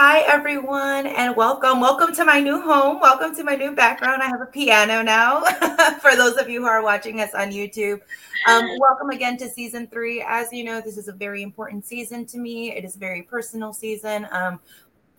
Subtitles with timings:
[0.00, 1.80] Hi, everyone, and welcome.
[1.80, 3.00] Welcome to my new home.
[3.00, 4.22] Welcome to my new background.
[4.22, 5.40] I have a piano now
[6.00, 8.00] for those of you who are watching us on YouTube.
[8.46, 10.24] Um, welcome again to season three.
[10.24, 12.70] As you know, this is a very important season to me.
[12.70, 14.28] It is a very personal season.
[14.30, 14.60] Um,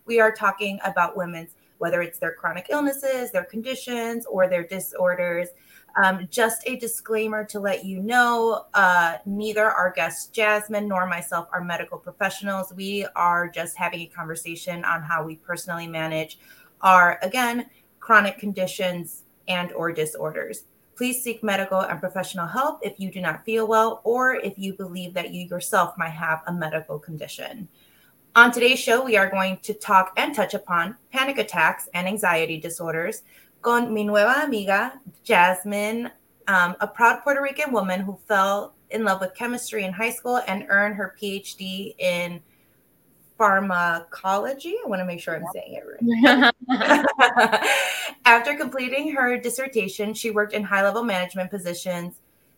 [0.06, 5.48] we are talking about women's, whether it's their chronic illnesses, their conditions, or their disorders.
[5.96, 11.48] Um, just a disclaimer to let you know uh, neither our guest Jasmine nor myself
[11.52, 12.72] are medical professionals.
[12.72, 16.38] We are just having a conversation on how we personally manage
[16.80, 17.66] our, again,
[17.98, 20.64] chronic conditions and or disorders.
[20.96, 24.74] Please seek medical and professional help if you do not feel well or if you
[24.74, 27.68] believe that you yourself might have a medical condition.
[28.36, 32.60] On today's show, we are going to talk and touch upon panic attacks and anxiety
[32.60, 33.22] disorders
[33.62, 36.10] con mi nueva amiga, Jasmine,
[36.48, 40.40] um, a proud Puerto Rican woman who fell in love with chemistry in high school
[40.48, 42.40] and earned her PhD in
[43.38, 44.76] pharmacology.
[44.84, 47.68] I want to make sure I'm saying it right.
[48.24, 52.16] After completing her dissertation, she worked in high level management positions,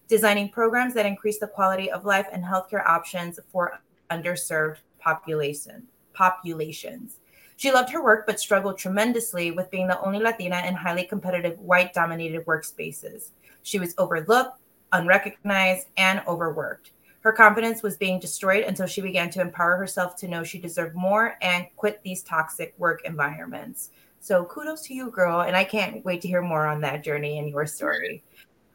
[0.09, 7.19] designing programs that increase the quality of life and healthcare options for underserved population populations.
[7.63, 11.57] She loved her work, but struggled tremendously with being the only Latina in highly competitive
[11.61, 13.29] white dominated workspaces.
[13.63, 14.59] She was overlooked,
[14.91, 16.91] unrecognized, and overworked.
[17.21, 20.97] Her confidence was being destroyed until she began to empower herself to know she deserved
[20.97, 23.91] more and quit these toxic work environments.
[24.19, 25.43] So kudos to you, girl.
[25.43, 28.25] And I can't wait to hear more on that journey and your story.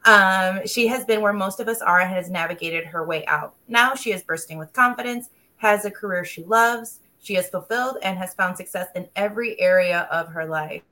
[0.06, 3.56] Um, she has been where most of us are and has navigated her way out.
[3.68, 8.18] Now she is bursting with confidence, has a career she loves, she is fulfilled and
[8.18, 10.84] has found success in every area of her life.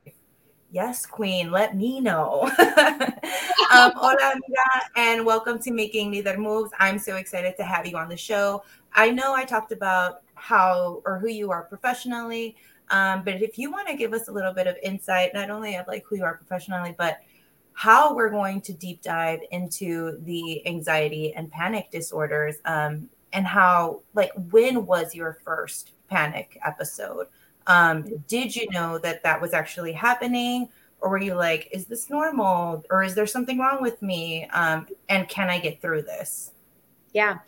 [0.70, 2.42] Yes, Queen, let me know.
[3.72, 6.72] um, hola, amiga, and welcome to Making Lider Moves.
[6.78, 8.64] I'm so excited to have you on the show.
[8.92, 12.56] I know I talked about how or who you are professionally,
[12.90, 15.76] um, but if you want to give us a little bit of insight, not only
[15.76, 17.20] of like who you are professionally, but
[17.72, 24.00] how we're going to deep dive into the anxiety and panic disorders um, and how
[24.14, 27.26] like when was your first panic episode.
[27.66, 30.68] Um, did you know that that was actually happening?
[31.00, 32.84] Or were you like, is this normal?
[32.90, 34.46] Or is there something wrong with me?
[34.52, 36.52] Um, and can I get through this?
[37.12, 37.38] Yeah.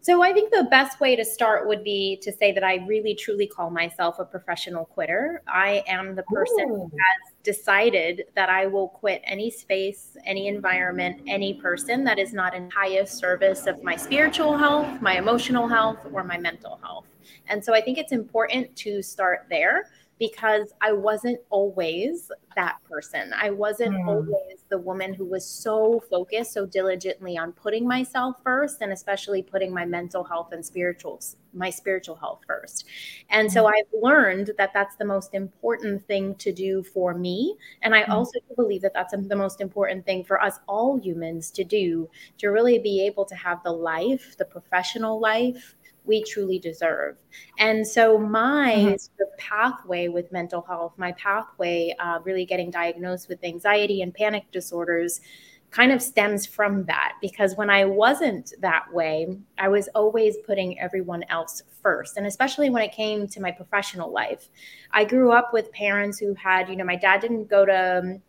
[0.00, 3.14] So I think the best way to start would be to say that I really
[3.14, 5.42] truly call myself a professional quitter.
[5.46, 6.74] I am the person Ooh.
[6.74, 12.32] who has decided that I will quit any space, any environment, any person that is
[12.32, 17.04] not in highest service of my spiritual health, my emotional health, or my mental health.
[17.48, 23.32] And so I think it's important to start there because I wasn't always that person.
[23.32, 24.08] I wasn't mm.
[24.08, 29.42] always the woman who was so focused, so diligently on putting myself first and especially
[29.42, 31.20] putting my mental health and spiritual
[31.54, 32.84] my spiritual health first.
[33.30, 33.52] And mm.
[33.52, 38.02] so I've learned that that's the most important thing to do for me and I
[38.02, 38.08] mm.
[38.08, 42.48] also believe that that's the most important thing for us all humans to do to
[42.48, 45.76] really be able to have the life, the professional life,
[46.08, 47.16] we truly deserve.
[47.58, 48.96] And so, my mm-hmm.
[48.96, 54.12] sort of pathway with mental health, my pathway uh, really getting diagnosed with anxiety and
[54.12, 55.20] panic disorders
[55.70, 60.80] kind of stems from that because when I wasn't that way, I was always putting
[60.80, 62.16] everyone else first.
[62.16, 64.48] And especially when it came to my professional life,
[64.92, 68.22] I grew up with parents who had, you know, my dad didn't go to um,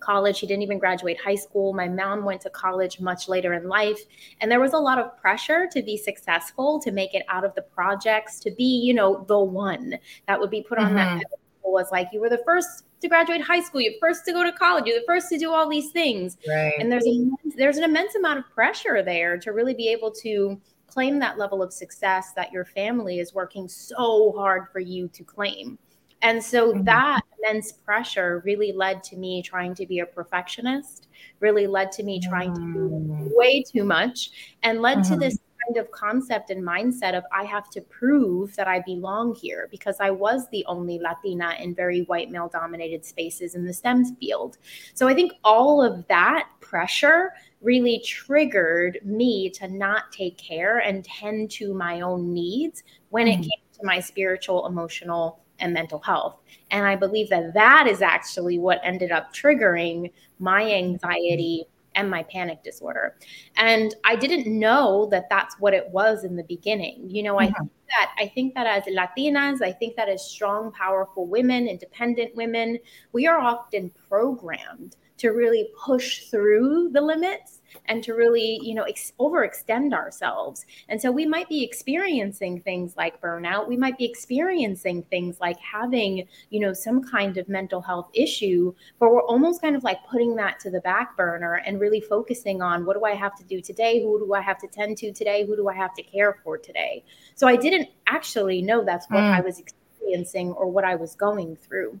[0.00, 0.40] college.
[0.40, 1.72] He didn't even graduate high school.
[1.72, 4.00] My mom went to college much later in life.
[4.40, 7.54] And there was a lot of pressure to be successful, to make it out of
[7.54, 11.18] the projects, to be, you know, the one that would be put on mm-hmm.
[11.18, 11.24] that
[11.62, 14.52] was like you were the first to graduate high school, you're first to go to
[14.52, 16.36] college, you're the first to do all these things.
[16.46, 16.74] Right.
[16.78, 20.60] And there's a, there's an immense amount of pressure there to really be able to
[20.86, 25.24] claim that level of success that your family is working so hard for you to
[25.24, 25.78] claim.
[26.22, 26.84] And so mm-hmm.
[26.84, 31.08] that immense pressure really led to me trying to be a perfectionist,
[31.40, 33.28] really led to me trying to do mm.
[33.34, 34.30] way too much,
[34.62, 35.14] and led mm-hmm.
[35.14, 39.34] to this kind of concept and mindset of I have to prove that I belong
[39.34, 43.72] here because I was the only Latina in very white male dominated spaces in the
[43.72, 44.58] STEM field.
[44.94, 51.04] So I think all of that pressure really triggered me to not take care and
[51.04, 53.42] tend to my own needs when mm-hmm.
[53.42, 56.36] it came to my spiritual, emotional, and mental health.
[56.70, 62.22] And I believe that that is actually what ended up triggering my anxiety and my
[62.24, 63.16] panic disorder.
[63.56, 67.08] And I didn't know that that's what it was in the beginning.
[67.10, 67.54] You know, I mm-hmm.
[67.54, 72.34] think that I think that as Latinas, I think that as strong, powerful women, independent
[72.36, 72.78] women,
[73.12, 78.84] we are often programmed to really push through the limits and to really, you know,
[78.84, 80.64] ex- overextend ourselves.
[80.88, 83.68] And so we might be experiencing things like burnout.
[83.68, 88.74] We might be experiencing things like having, you know, some kind of mental health issue,
[88.98, 92.62] but we're almost kind of like putting that to the back burner and really focusing
[92.62, 94.02] on what do I have to do today?
[94.02, 95.44] Who do I have to tend to today?
[95.44, 97.04] Who do I have to care for today?
[97.34, 99.34] So I didn't actually know that's what mm.
[99.34, 102.00] I was experiencing or what I was going through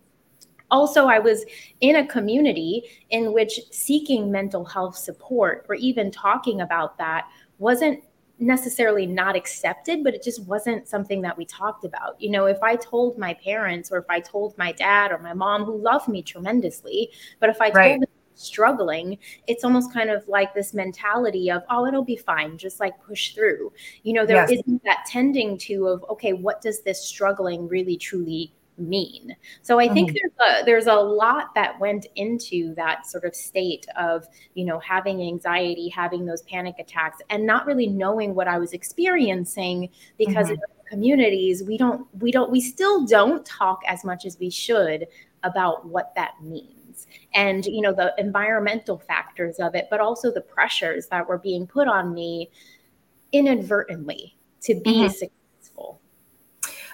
[0.70, 1.44] also i was
[1.80, 7.28] in a community in which seeking mental health support or even talking about that
[7.58, 8.02] wasn't
[8.38, 12.62] necessarily not accepted but it just wasn't something that we talked about you know if
[12.62, 16.08] i told my parents or if i told my dad or my mom who loved
[16.08, 17.90] me tremendously but if i right.
[17.90, 22.56] told them struggling it's almost kind of like this mentality of oh it'll be fine
[22.56, 23.70] just like push through
[24.02, 24.62] you know there yes.
[24.66, 28.50] not that tending to of okay what does this struggling really truly
[28.80, 29.36] mean.
[29.62, 30.16] So I think mm-hmm.
[30.38, 34.78] there's a there's a lot that went into that sort of state of, you know,
[34.80, 40.46] having anxiety, having those panic attacks and not really knowing what I was experiencing because
[40.46, 40.54] mm-hmm.
[40.54, 45.06] in communities we don't we don't we still don't talk as much as we should
[45.44, 50.40] about what that means and you know the environmental factors of it but also the
[50.40, 52.50] pressures that were being put on me
[53.32, 55.26] inadvertently to be mm-hmm.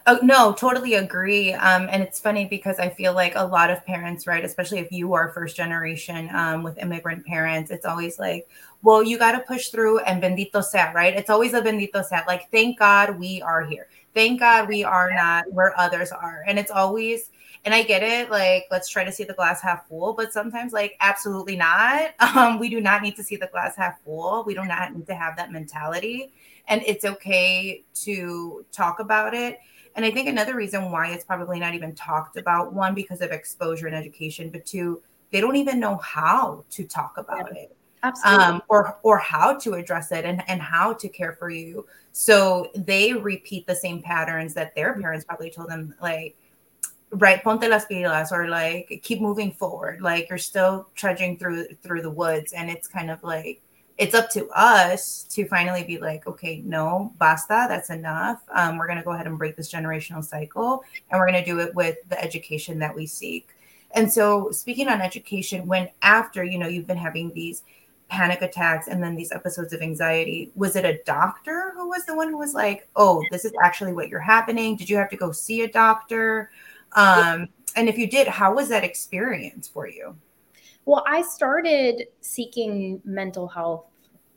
[0.08, 1.52] Oh, no, totally agree.
[1.52, 4.92] Um, and it's funny because I feel like a lot of parents, right, especially if
[4.92, 8.48] you are first generation um, with immigrant parents, it's always like,
[8.82, 11.12] well, you got to push through and bendito sea, right?
[11.16, 12.18] It's always a bendito sea.
[12.24, 13.88] Like, thank God we are here.
[14.14, 16.44] Thank God we are not where others are.
[16.46, 17.30] And it's always,
[17.64, 20.72] and I get it, like, let's try to see the glass half full, but sometimes,
[20.72, 22.10] like, absolutely not.
[22.36, 24.44] Um, we do not need to see the glass half full.
[24.44, 26.32] We do not need to have that mentality.
[26.68, 29.58] And it's okay to talk about it
[29.96, 33.32] and I think another reason why it's probably not even talked about one, because of
[33.32, 35.02] exposure and education, but two,
[35.32, 37.62] they don't even know how to talk about yeah.
[37.62, 37.76] it.
[38.02, 38.44] Absolutely.
[38.44, 41.86] Um, or or how to address it and, and how to care for you.
[42.12, 45.00] So they repeat the same patterns that their mm-hmm.
[45.00, 46.36] parents probably told them, like,
[47.10, 50.02] right, ponte las pilas, or like keep moving forward.
[50.02, 52.52] Like you're still trudging through through the woods.
[52.52, 53.60] And it's kind of like
[53.98, 58.42] it's up to us to finally be like, okay, no, basta, that's enough.
[58.54, 61.50] Um, we're going to go ahead and break this generational cycle, and we're going to
[61.50, 63.48] do it with the education that we seek.
[63.92, 67.62] And so, speaking on education, when after you know you've been having these
[68.08, 72.14] panic attacks and then these episodes of anxiety, was it a doctor who was the
[72.14, 74.76] one who was like, "Oh, this is actually what you're happening"?
[74.76, 76.50] Did you have to go see a doctor?
[76.92, 80.16] Um, and if you did, how was that experience for you?
[80.86, 83.84] Well, I started seeking mental health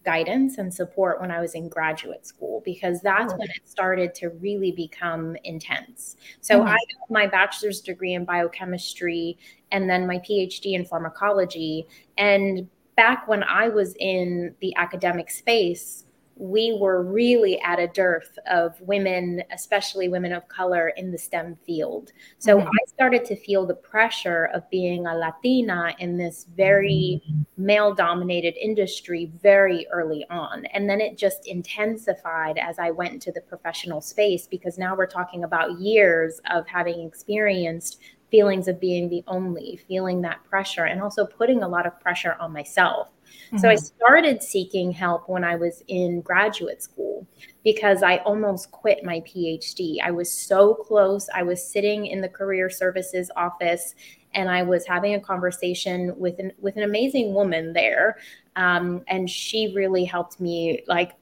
[0.04, 4.30] guidance and support when I was in graduate school because that's when it started to
[4.30, 6.16] really become intense.
[6.42, 6.70] So mm-hmm.
[6.70, 9.38] I got my bachelor's degree in biochemistry
[9.72, 11.86] and then my PhD in pharmacology.
[12.18, 16.06] And back when I was in the academic space,
[16.40, 21.58] we were really at a dearth of women, especially women of color in the STEM
[21.66, 22.14] field.
[22.38, 22.68] So mm-hmm.
[22.68, 27.22] I started to feel the pressure of being a Latina in this very
[27.58, 30.66] male dominated industry very early on.
[30.68, 35.08] And then it just intensified as I went into the professional space because now we're
[35.08, 38.00] talking about years of having experienced
[38.32, 42.38] feelings of being the only, feeling that pressure, and also putting a lot of pressure
[42.40, 43.10] on myself
[43.48, 43.58] Mm-hmm.
[43.58, 43.86] So I mm-hmm.
[43.86, 47.28] started seeking help when I was in graduate school
[47.64, 49.98] because I almost quit my PhD.
[50.04, 51.28] I was so close.
[51.34, 53.96] I was sitting in the career services office
[54.34, 58.18] and I was having a conversation with an with an amazing woman there.
[58.56, 61.14] Um, and she really helped me like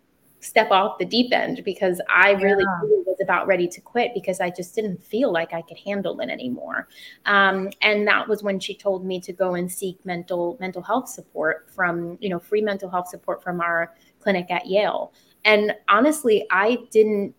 [0.48, 2.80] step off the deep end because I really, yeah.
[2.82, 6.20] really, was about ready to quit because I just didn't feel like I could handle
[6.22, 6.88] it anymore.
[7.26, 11.10] Um, and that was when she told me to go and seek mental mental health
[11.10, 15.14] support from you know free mental health support from our clinic at Yale.
[15.46, 17.36] And honestly, I didn't.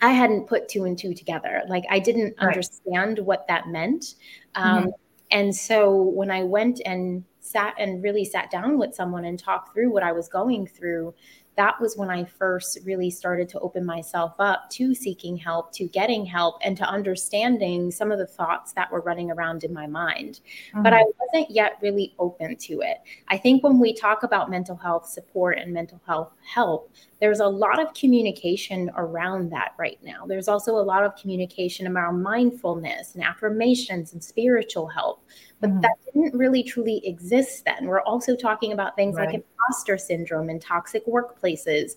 [0.00, 1.62] I hadn't put two and two together.
[1.68, 2.48] Like I didn't right.
[2.48, 4.14] understand what that meant.
[4.54, 4.88] Um, mm-hmm.
[5.30, 9.72] And so when I went and sat and really sat down with someone and talked
[9.72, 11.14] through what I was going through,
[11.56, 15.84] that was when I first really started to open myself up to seeking help, to
[15.84, 19.86] getting help, and to understanding some of the thoughts that were running around in my
[19.86, 20.40] mind.
[20.70, 20.82] Mm-hmm.
[20.82, 22.98] But I wasn't yet really open to it.
[23.28, 26.90] I think when we talk about mental health support and mental health help,
[27.22, 30.26] there's a lot of communication around that right now.
[30.26, 35.24] There's also a lot of communication around mindfulness and affirmations and spiritual help
[35.62, 35.80] but mm-hmm.
[35.80, 37.86] that didn't really truly exist then.
[37.86, 39.26] We're also talking about things right.
[39.26, 41.92] like imposter syndrome and toxic workplaces.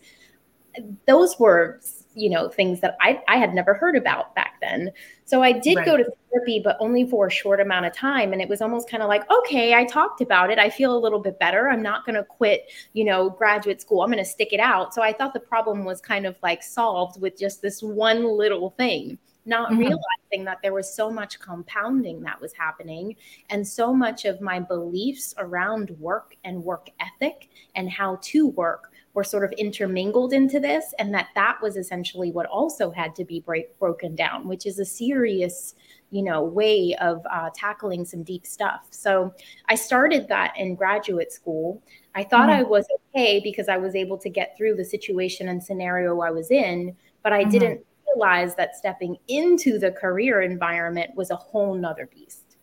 [1.07, 1.81] Those were
[2.15, 4.91] you know things that I, I had never heard about back then.
[5.25, 5.85] So i did right.
[5.85, 8.33] go to therapy but only for a short amount of time.
[8.33, 10.59] And it was almost kind of like okay i talked about it.
[10.59, 11.69] I feel a little bit better.
[11.69, 14.01] I'm not going to quit you know graduate school.
[14.01, 14.93] I'm going to stick it out.
[14.93, 18.71] So i thought the problem was kind of like solved with just this one little
[18.71, 19.79] thing not mm-hmm.
[19.79, 23.15] realizing that there was so much compounding that was happening
[23.49, 28.91] and so much of my beliefs around work and work ethic and how to work
[29.15, 33.23] were sort of intermingled into this and that that was essentially what also had to
[33.23, 35.73] be break, broken down which is a serious
[36.11, 39.33] you know way of uh, tackling some deep stuff so
[39.67, 41.81] i started that in graduate school
[42.13, 42.59] i thought mm-hmm.
[42.59, 46.29] i was okay because i was able to get through the situation and scenario i
[46.29, 47.51] was in but i mm-hmm.
[47.51, 52.57] didn't realize that stepping into the career environment was a whole nother beast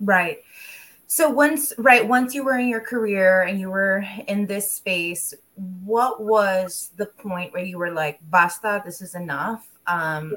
[0.00, 0.38] right
[1.06, 5.34] so once right once you were in your career and you were in this space
[5.56, 10.34] what was the point where you were like basta this is enough um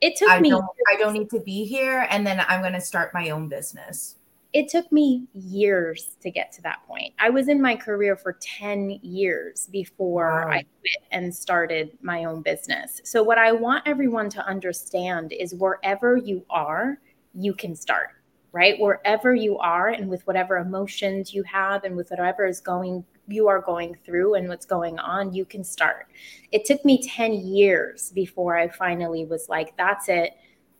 [0.00, 2.74] it took I me don't, i don't need to be here and then i'm going
[2.74, 4.16] to start my own business
[4.52, 7.14] it took me years to get to that point.
[7.18, 10.52] I was in my career for 10 years before wow.
[10.52, 13.00] I quit and started my own business.
[13.04, 16.98] So, what I want everyone to understand is wherever you are,
[17.34, 18.10] you can start
[18.52, 18.78] right?
[18.78, 23.48] Wherever you are and with whatever emotions you have and with whatever is going you
[23.48, 26.08] are going through and what's going on, you can start.
[26.52, 30.32] It took me 10 years before I finally was like, that's it.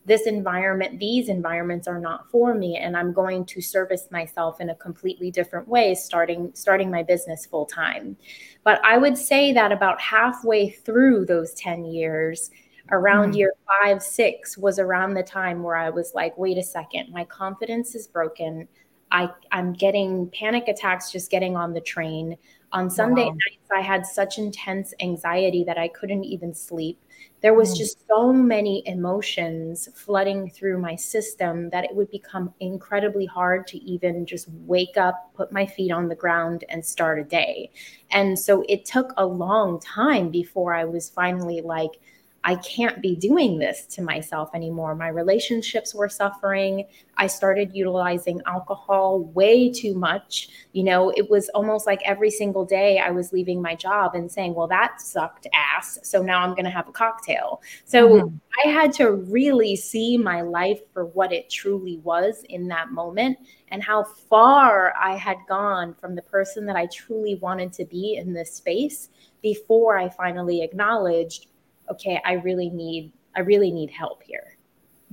[0.03, 4.71] This environment, these environments are not for me and I'm going to service myself in
[4.71, 8.17] a completely different way starting starting my business full time.
[8.63, 12.49] But I would say that about halfway through those 10 years,
[12.91, 13.37] around mm.
[13.37, 17.23] year five, six was around the time where I was like, wait a second, my
[17.25, 18.67] confidence is broken.
[19.11, 22.37] I, I'm getting panic attacks just getting on the train.
[22.73, 23.31] On Sunday wow.
[23.31, 26.97] nights, I had such intense anxiety that I couldn't even sleep.
[27.41, 27.77] There was mm.
[27.77, 33.77] just so many emotions flooding through my system that it would become incredibly hard to
[33.79, 37.71] even just wake up, put my feet on the ground, and start a day.
[38.11, 41.99] And so it took a long time before I was finally like,
[42.43, 44.95] I can't be doing this to myself anymore.
[44.95, 46.87] My relationships were suffering.
[47.17, 50.49] I started utilizing alcohol way too much.
[50.73, 54.31] You know, it was almost like every single day I was leaving my job and
[54.31, 55.99] saying, well, that sucked ass.
[56.01, 57.61] So now I'm going to have a cocktail.
[57.85, 58.35] So mm-hmm.
[58.65, 63.37] I had to really see my life for what it truly was in that moment
[63.67, 68.15] and how far I had gone from the person that I truly wanted to be
[68.15, 69.09] in this space
[69.41, 71.47] before I finally acknowledged
[71.89, 74.57] okay, I really need I really need help here.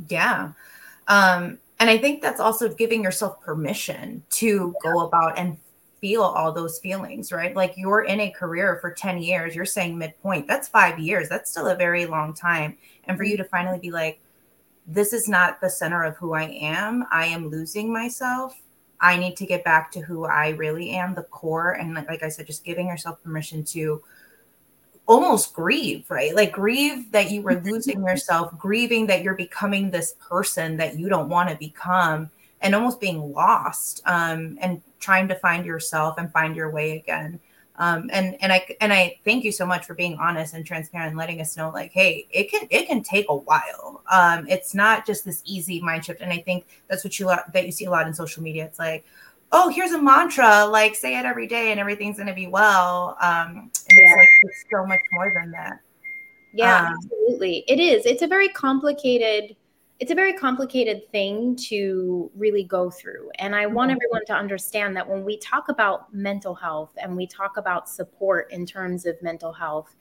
[0.08, 0.52] Yeah.
[1.06, 4.90] Um, and I think that's also giving yourself permission to yeah.
[4.90, 5.56] go about and
[6.00, 7.54] feel all those feelings, right?
[7.54, 11.28] Like you're in a career for 10 years, you're saying midpoint, that's five years.
[11.28, 12.76] That's still a very long time.
[13.04, 14.20] And for you to finally be like,
[14.86, 18.54] this is not the center of who I am, I am losing myself.
[19.00, 21.72] I need to get back to who I really am, the core.
[21.72, 24.02] And like, like I said, just giving yourself permission to
[25.08, 26.34] almost grieve, right?
[26.34, 31.08] Like grieve that you were losing yourself, grieving that you're becoming this person that you
[31.08, 36.30] don't want to become, and almost being lost um, and trying to find yourself and
[36.32, 37.40] find your way again.
[37.76, 41.10] Um, and and I and I thank you so much for being honest and transparent,
[41.10, 44.02] and letting us know like, hey, it can it can take a while.
[44.10, 47.66] Um, it's not just this easy mind shift, and I think that's what you that
[47.66, 48.64] you see a lot in social media.
[48.64, 49.06] It's like,
[49.52, 53.16] oh, here's a mantra, like say it every day and everything's gonna be well.
[53.20, 54.14] Um, and yeah.
[54.14, 55.80] it's like it's so much more than that.
[56.52, 57.64] Yeah, um, absolutely.
[57.68, 58.06] It is.
[58.06, 59.56] It's a very complicated,
[60.00, 63.30] it's a very complicated thing to really go through.
[63.38, 63.98] And I want mm-hmm.
[63.98, 68.50] everyone to understand that when we talk about mental health and we talk about support
[68.50, 69.94] in terms of mental health,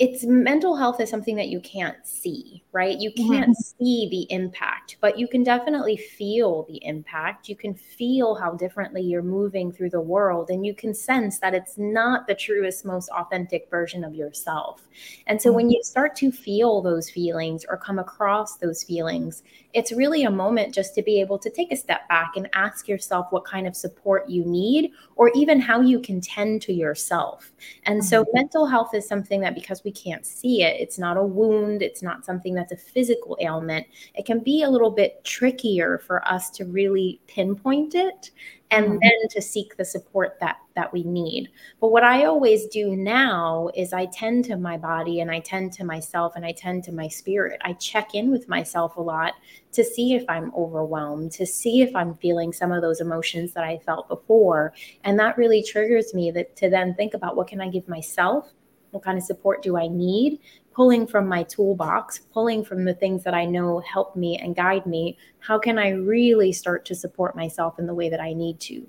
[0.00, 2.98] it's mental health is something that you can't see, right?
[2.98, 3.84] You can't mm-hmm.
[3.84, 7.50] see the impact, but you can definitely feel the impact.
[7.50, 11.52] You can feel how differently you're moving through the world, and you can sense that
[11.52, 14.88] it's not the truest, most authentic version of yourself.
[15.26, 15.56] And so, mm-hmm.
[15.56, 19.42] when you start to feel those feelings or come across those feelings,
[19.74, 22.88] it's really a moment just to be able to take a step back and ask
[22.88, 27.52] yourself what kind of support you need or even how you can tend to yourself.
[27.84, 28.30] And so mm-hmm.
[28.34, 32.02] mental health is something that because we can't see it, it's not a wound, it's
[32.02, 33.86] not something that's a physical ailment.
[34.14, 38.30] It can be a little bit trickier for us to really pinpoint it
[38.70, 38.98] and mm-hmm.
[39.02, 41.48] then to seek the support that that we need.
[41.80, 45.72] But what i always do now is i tend to my body and i tend
[45.74, 47.60] to myself and i tend to my spirit.
[47.64, 49.34] I check in with myself a lot
[49.72, 53.64] to see if i'm overwhelmed to see if i'm feeling some of those emotions that
[53.64, 54.72] i felt before.
[55.04, 58.52] And that really triggers me that to then think about what can i give myself
[58.90, 60.40] What kind of support do I need?
[60.72, 64.86] Pulling from my toolbox, pulling from the things that I know help me and guide
[64.86, 65.18] me.
[65.40, 68.86] How can I really start to support myself in the way that I need to?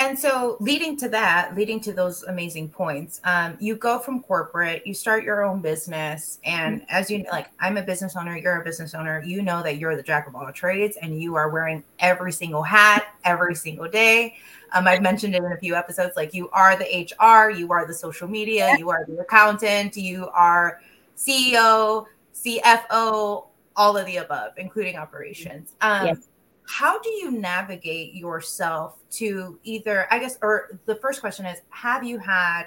[0.00, 4.86] And so, leading to that, leading to those amazing points, um, you go from corporate,
[4.86, 6.86] you start your own business, and mm-hmm.
[6.88, 9.20] as you like, I'm a business owner, you're a business owner.
[9.24, 12.62] You know that you're the jack of all trades, and you are wearing every single
[12.62, 14.36] hat every single day.
[14.72, 16.16] Um, I've mentioned it in a few episodes.
[16.16, 20.28] Like you are the HR, you are the social media, you are the accountant, you
[20.28, 20.80] are
[21.16, 25.72] CEO, CFO, all of the above, including operations.
[25.80, 26.28] Um, yes
[26.68, 32.04] how do you navigate yourself to either i guess or the first question is have
[32.04, 32.66] you had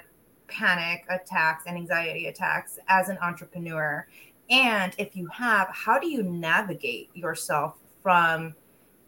[0.52, 4.06] panic attacks and anxiety attacks as an entrepreneur?
[4.50, 8.54] And if you have how do you navigate yourself from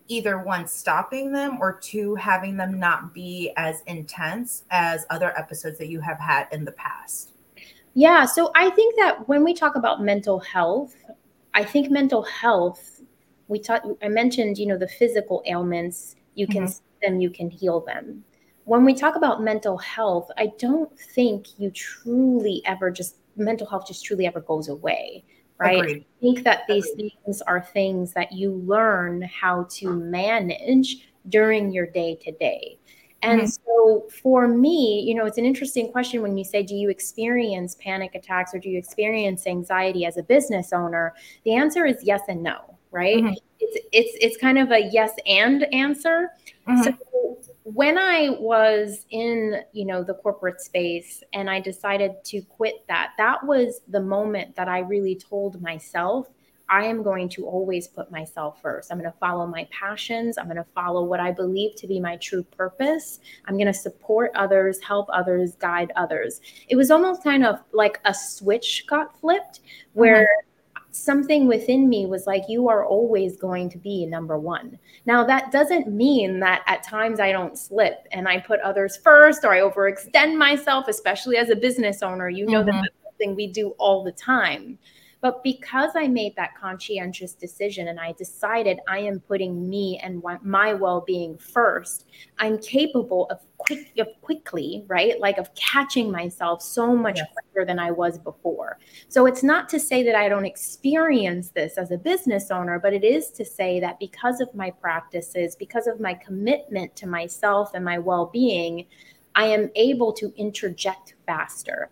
[0.08, 5.78] either one stopping them or two having them not be as intense as other episodes
[5.78, 7.32] that you have had in the past?
[7.94, 10.96] Yeah so i think that when we talk about mental health
[11.52, 12.93] i think mental health
[13.48, 16.72] we talked i mentioned you know the physical ailments you can mm-hmm.
[16.72, 18.24] see them you can heal them
[18.64, 23.86] when we talk about mental health i don't think you truly ever just mental health
[23.86, 25.24] just truly ever goes away
[25.58, 26.02] right Agreed.
[26.02, 27.12] i think that these Agreed.
[27.24, 32.78] things are things that you learn how to manage during your day to day
[33.22, 33.48] and mm-hmm.
[33.48, 37.74] so for me, you know, it's an interesting question when you say, do you experience
[37.80, 41.14] panic attacks or do you experience anxiety as a business owner?
[41.44, 43.18] The answer is yes and no right?
[43.18, 43.34] Mm-hmm.
[43.60, 46.30] It's it's it's kind of a yes and answer.
[46.66, 46.82] Mm-hmm.
[46.82, 52.86] So when I was in, you know, the corporate space and I decided to quit
[52.88, 56.28] that, that was the moment that I really told myself
[56.68, 58.90] I am going to always put myself first.
[58.90, 60.38] I'm going to follow my passions.
[60.38, 63.20] I'm going to follow what I believe to be my true purpose.
[63.46, 66.40] I'm going to support others, help others, guide others.
[66.68, 69.60] It was almost kind of like a switch got flipped
[69.92, 70.50] where mm-hmm
[70.94, 74.78] something within me was like, you are always going to be number one.
[75.06, 79.44] Now, that doesn't mean that at times I don't slip and I put others first
[79.44, 82.28] or I overextend myself, especially as a business owner.
[82.28, 82.70] You know, mm-hmm.
[82.70, 84.78] that that's something we do all the time.
[85.20, 90.22] But because I made that conscientious decision and I decided I am putting me and
[90.42, 92.04] my well being first,
[92.38, 95.18] I'm capable of, quick, of quickly, right?
[95.20, 97.28] Like of catching myself so much yes.
[97.32, 98.78] quicker than I was before.
[99.08, 102.92] So it's not to say that I don't experience this as a business owner, but
[102.92, 107.72] it is to say that because of my practices, because of my commitment to myself
[107.74, 108.86] and my well being,
[109.34, 111.90] I am able to interject faster.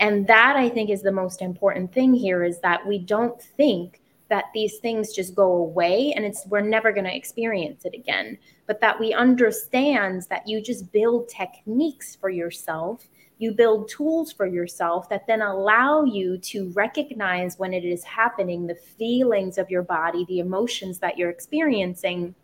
[0.00, 4.00] And that I think is the most important thing here is that we don't think
[4.28, 8.38] that these things just go away and it's we're never going to experience it again.
[8.66, 14.46] But that we understand that you just build techniques for yourself you build tools for
[14.46, 19.82] yourself that then allow you to recognize when it is happening the feelings of your
[19.82, 22.34] body the emotions that you're experiencing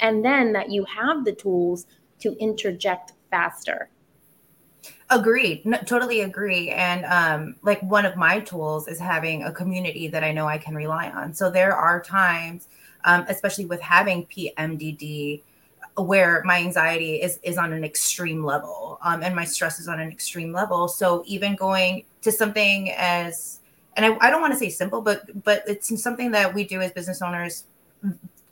[0.00, 1.86] and then that you have the tools
[2.18, 3.88] to interject faster
[5.08, 5.64] Agreed.
[5.64, 6.70] No, totally agree.
[6.70, 10.58] And um, like one of my tools is having a community that I know I
[10.58, 11.32] can rely on.
[11.32, 12.66] So there are times,
[13.04, 15.42] um, especially with having PMDD,
[15.96, 20.00] where my anxiety is is on an extreme level, um, and my stress is on
[20.00, 20.88] an extreme level.
[20.88, 23.60] So even going to something as
[23.96, 26.80] and I, I don't want to say simple, but but it's something that we do
[26.82, 27.64] as business owners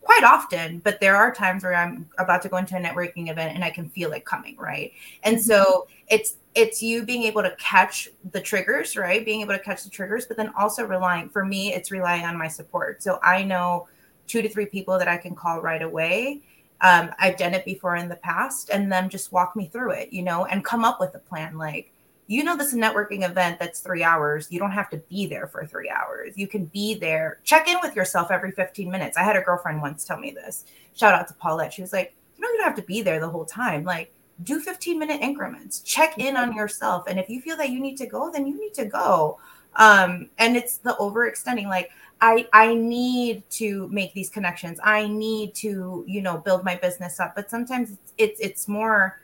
[0.04, 3.54] quite often, but there are times where I'm about to go into a networking event
[3.54, 4.92] and I can feel it coming, right?
[5.22, 9.24] And so it's it's you being able to catch the triggers, right?
[9.24, 12.38] Being able to catch the triggers, but then also relying for me, it's relying on
[12.38, 13.02] my support.
[13.02, 13.88] So I know
[14.26, 16.42] two to three people that I can call right away.
[16.80, 20.12] Um, I've done it before in the past, and them just walk me through it,
[20.12, 21.56] you know, and come up with a plan.
[21.56, 21.92] Like,
[22.26, 25.66] you know this networking event that's three hours you don't have to be there for
[25.66, 29.36] three hours you can be there check in with yourself every 15 minutes i had
[29.36, 30.64] a girlfriend once tell me this
[30.94, 33.28] shout out to paulette she was like you don't even have to be there the
[33.28, 35.80] whole time like do 15 minute increments.
[35.80, 37.04] Check in on yourself.
[37.08, 39.38] And if you feel that you need to go then you need to go.
[39.76, 41.66] Um and it's the overextending.
[41.66, 44.78] Like i i need to make these connections.
[44.82, 47.34] I need to you know build my business up.
[47.34, 49.20] But sometimes it's it's, it's more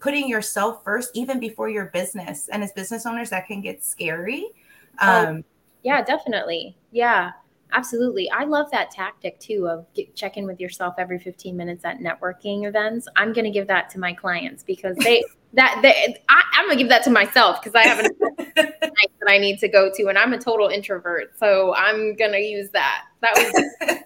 [0.00, 2.48] putting yourself first even before your business.
[2.48, 4.46] And as business owners that can get scary.
[5.00, 5.44] Oh, um,
[5.82, 6.76] yeah definitely.
[6.90, 7.32] Yeah
[7.72, 8.30] absolutely.
[8.30, 11.98] I love that tactic too of get, check in with yourself every 15 minutes at
[11.98, 13.08] networking events.
[13.16, 16.76] I'm going to give that to my clients because they that they, I, am gonna
[16.76, 18.10] give that to myself because i have an
[18.56, 22.68] that i need to go to and i'm a total introvert so i'm gonna use
[22.70, 23.04] that.
[23.22, 23.98] That was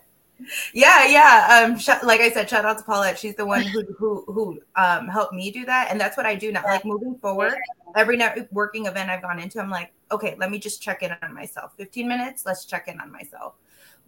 [0.72, 1.64] yeah, yeah.
[1.64, 3.18] Um, sh- like I said, shout out to Paulette.
[3.18, 6.34] She's the one who who who um helped me do that, and that's what I
[6.34, 6.62] do now.
[6.64, 7.54] Like moving forward,
[7.96, 11.34] every networking event I've gone into, I'm like, okay, let me just check in on
[11.34, 11.72] myself.
[11.76, 13.54] 15 minutes, let's check in on myself.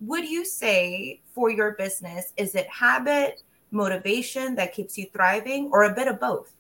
[0.01, 5.85] Would you say for your business, is it habit, motivation that keeps you thriving, or
[5.85, 6.55] a bit of both?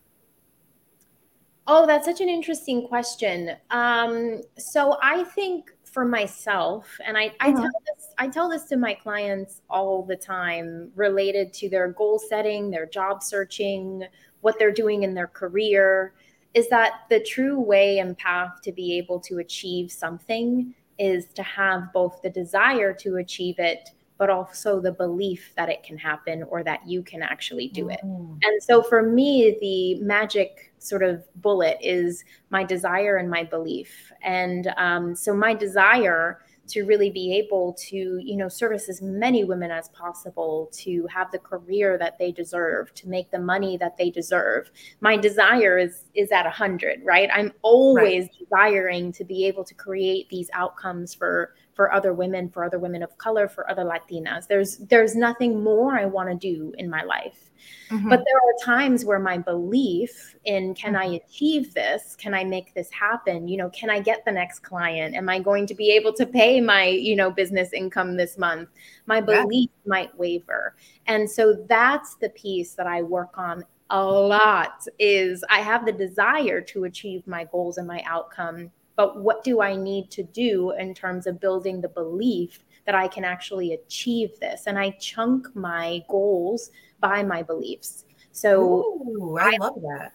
[1.66, 3.52] Oh, that's such an interesting question.
[3.70, 7.60] Um, so I think for myself, and I, I uh-huh.
[7.60, 12.18] tell this, I tell this to my clients all the time, related to their goal
[12.18, 14.04] setting, their job searching,
[14.40, 16.14] what they're doing in their career,
[16.54, 21.42] is that the true way and path to be able to achieve something is to
[21.42, 23.90] have both the desire to achieve it
[24.22, 27.98] but also the belief that it can happen or that you can actually do it.
[28.04, 28.38] Mm.
[28.44, 34.12] And so for me, the magic sort of bullet is my desire and my belief.
[34.22, 39.42] And um, so my desire to really be able to you know service as many
[39.42, 43.96] women as possible to have the career that they deserve to make the money that
[43.96, 48.38] they deserve my desire is is at 100 right i'm always right.
[48.38, 53.02] desiring to be able to create these outcomes for for other women, for other women
[53.02, 54.46] of color, for other Latinas.
[54.46, 57.50] There's there's nothing more I want to do in my life.
[57.90, 58.08] Mm-hmm.
[58.08, 61.12] But there are times where my belief in can mm-hmm.
[61.12, 62.16] I achieve this?
[62.16, 63.48] Can I make this happen?
[63.48, 65.14] You know, can I get the next client?
[65.14, 68.68] Am I going to be able to pay my, you know, business income this month?
[69.06, 69.88] My belief yeah.
[69.88, 70.74] might waver.
[71.06, 75.92] And so that's the piece that I work on a lot is I have the
[75.92, 80.72] desire to achieve my goals and my outcome but what do I need to do
[80.72, 84.64] in terms of building the belief that I can actually achieve this?
[84.66, 88.04] And I chunk my goals by my beliefs.
[88.32, 90.12] So Ooh, I, I love that.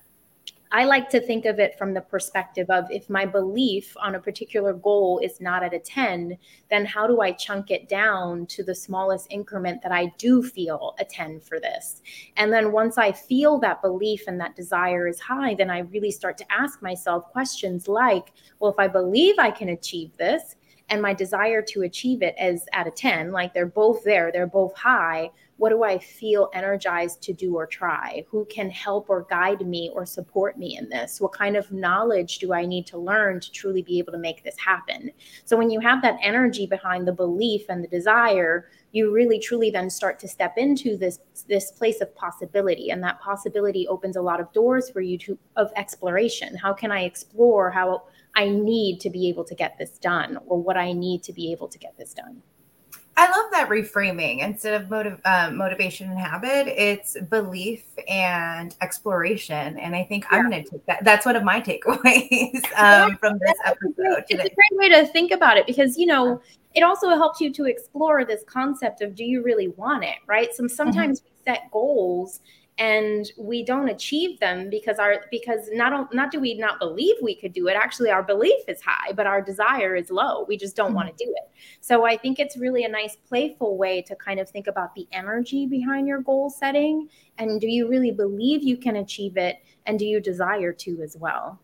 [0.72, 4.20] I like to think of it from the perspective of if my belief on a
[4.20, 6.38] particular goal is not at a 10,
[6.70, 10.96] then how do I chunk it down to the smallest increment that I do feel
[11.00, 12.02] a 10 for this?
[12.36, 16.12] And then once I feel that belief and that desire is high, then I really
[16.12, 20.56] start to ask myself questions like, well, if I believe I can achieve this,
[20.90, 24.48] and my desire to achieve it is at a 10 like they're both there they're
[24.48, 28.24] both high what do I feel energized to do or try?
[28.30, 31.20] Who can help or guide me or support me in this?
[31.20, 34.44] What kind of knowledge do I need to learn to truly be able to make
[34.44, 35.12] this happen?
[35.46, 39.70] So when you have that energy behind the belief and the desire, you really truly
[39.72, 44.22] then start to step into this this place of possibility and that possibility opens a
[44.22, 46.56] lot of doors for you to of exploration.
[46.56, 48.04] How can I explore how
[48.36, 51.52] I need to be able to get this done or what I need to be
[51.52, 52.42] able to get this done?
[53.20, 54.44] I love that reframing.
[54.44, 59.80] Instead of motiv- uh, motivation and habit, it's belief and exploration.
[59.80, 60.38] And I think yeah.
[60.38, 61.04] I'm going to take that.
[61.04, 64.24] That's one of my takeaways um, yeah, from this episode.
[64.30, 66.40] It's a great way to think about it because, you know,
[66.76, 70.54] it also helps you to explore this concept of do you really want it, right?
[70.54, 71.30] So sometimes mm-hmm.
[71.48, 72.42] we set goals
[72.80, 77.36] and we don't achieve them because our because not not do we not believe we
[77.36, 77.76] could do it.
[77.76, 80.46] Actually our belief is high but our desire is low.
[80.48, 80.96] We just don't mm-hmm.
[80.96, 81.50] want to do it.
[81.82, 85.08] So i think it's really a nice playful way to kind of think about the
[85.12, 90.00] energy behind your goal setting and do you really believe you can achieve it and
[90.00, 91.60] do you desire to as well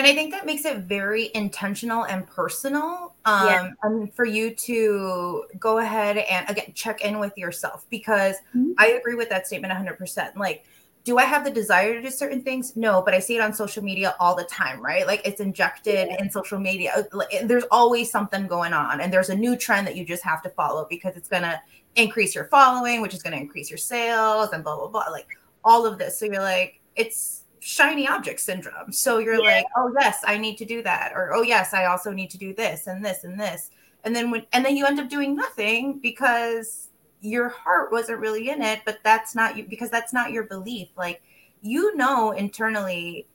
[0.00, 3.14] and I think that makes it very intentional and personal.
[3.26, 3.70] Um, yeah.
[3.82, 8.72] and for you to go ahead and again check in with yourself because mm-hmm.
[8.78, 10.36] I agree with that statement 100%.
[10.36, 10.64] Like,
[11.04, 12.76] do I have the desire to do certain things?
[12.76, 15.06] No, but I see it on social media all the time, right?
[15.06, 16.16] Like it's injected yeah.
[16.18, 17.06] in social media.
[17.44, 20.48] There's always something going on, and there's a new trend that you just have to
[20.48, 21.60] follow because it's going to
[21.96, 25.10] increase your following, which is going to increase your sales, and blah blah blah.
[25.10, 25.28] Like
[25.62, 26.18] all of this.
[26.18, 28.90] So you're like, it's shiny object syndrome.
[28.92, 29.56] So you're yeah.
[29.56, 32.38] like, oh yes, I need to do that, or oh yes, I also need to
[32.38, 33.70] do this and this and this,
[34.04, 36.88] and then when and then you end up doing nothing because
[37.20, 40.88] your heart wasn't really in it, but that's not you because that's not your belief.
[40.96, 41.22] Like
[41.62, 43.26] you know internally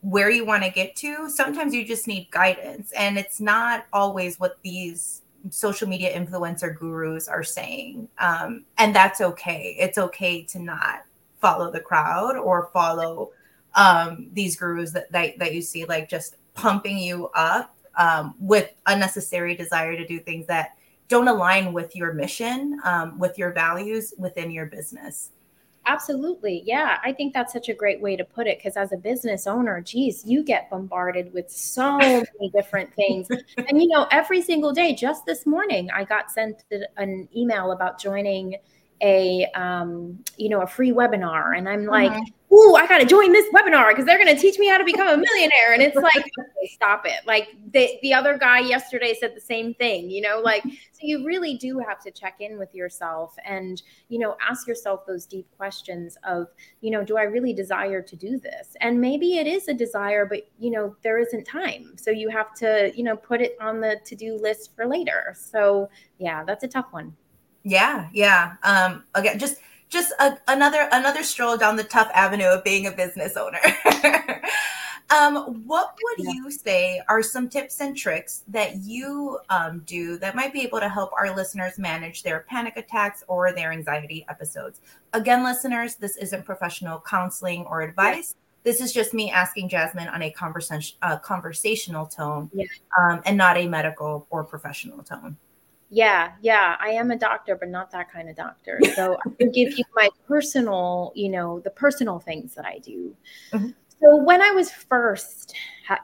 [0.00, 1.28] where you want to get to.
[1.28, 7.28] Sometimes you just need guidance, and it's not always what these social media influencer gurus
[7.28, 9.76] are saying, um, and that's okay.
[9.78, 11.04] It's okay to not
[11.40, 13.30] follow the crowd or follow
[13.74, 18.72] um, these gurus that, that that you see like just pumping you up um, with
[18.86, 20.76] unnecessary desire to do things that
[21.08, 25.30] don't align with your mission, um, with your values within your business.
[25.86, 26.62] Absolutely.
[26.64, 26.98] Yeah.
[27.02, 29.80] I think that's such a great way to put it because as a business owner,
[29.80, 33.28] geez, you get bombarded with so many different things.
[33.56, 36.62] and, you know, every single day, just this morning, I got sent
[36.96, 38.56] an email about joining
[39.02, 43.06] a um, you know a free webinar and i'm like mm-hmm ooh, I got to
[43.06, 45.72] join this webinar because they're going to teach me how to become a millionaire.
[45.72, 47.20] And it's like, okay, stop it.
[47.26, 51.24] Like the, the other guy yesterday said the same thing, you know, like, so you
[51.24, 55.46] really do have to check in with yourself and, you know, ask yourself those deep
[55.56, 56.48] questions of,
[56.80, 58.76] you know, do I really desire to do this?
[58.80, 61.96] And maybe it is a desire, but, you know, there isn't time.
[61.96, 65.34] So you have to, you know, put it on the to do list for later.
[65.38, 67.14] So yeah, that's a tough one.
[67.62, 68.08] Yeah.
[68.12, 68.54] Yeah.
[68.62, 69.56] Um, again, just,
[69.90, 73.58] just a, another another stroll down the tough avenue of being a business owner.
[75.10, 76.30] um, what would yeah.
[76.32, 80.78] you say are some tips and tricks that you um, do that might be able
[80.78, 84.80] to help our listeners manage their panic attacks or their anxiety episodes?
[85.12, 88.34] Again, listeners, this isn't professional counseling or advice.
[88.36, 88.40] Yeah.
[88.62, 92.66] This is just me asking Jasmine on a conversation, uh, conversational tone, yeah.
[92.98, 95.36] um, and not a medical or professional tone.
[95.92, 98.80] Yeah, yeah, I am a doctor, but not that kind of doctor.
[98.94, 103.14] So I can give you my personal, you know, the personal things that I do.
[103.52, 103.70] Mm-hmm.
[104.00, 105.54] So when I was first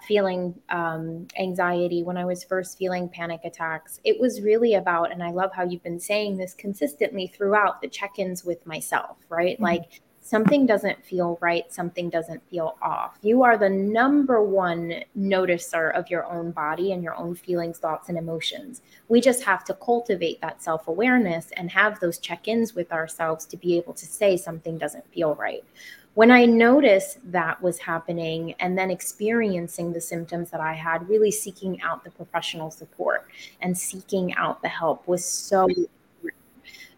[0.07, 5.23] feeling um, anxiety, when I was first feeling panic attacks, it was really about, and
[5.23, 9.55] I love how you've been saying this consistently throughout the check ins with myself, right?
[9.55, 9.65] Mm-hmm.
[9.65, 13.17] Like something doesn't feel right, something doesn't feel off.
[13.23, 18.09] You are the number one noticer of your own body and your own feelings, thoughts,
[18.09, 18.83] and emotions.
[19.09, 23.47] We just have to cultivate that self awareness and have those check ins with ourselves
[23.47, 25.65] to be able to say something doesn't feel right.
[26.15, 31.31] When I noticed that was happening and then experiencing the symptoms that I had, really
[31.31, 33.29] seeking out the professional support
[33.61, 35.69] and seeking out the help was so